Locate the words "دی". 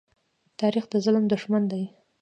1.71-1.83